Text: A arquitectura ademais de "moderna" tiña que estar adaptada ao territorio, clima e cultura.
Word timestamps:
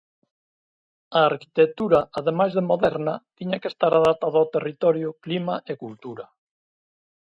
A 1.19 1.21
arquitectura 1.31 1.99
ademais 2.19 2.51
de 2.57 2.63
"moderna" 2.71 3.15
tiña 3.37 3.59
que 3.61 3.71
estar 3.73 3.91
adaptada 3.95 4.37
ao 4.39 4.51
territorio, 4.55 5.09
clima 5.23 5.55
e 5.71 5.73
cultura. 5.83 6.25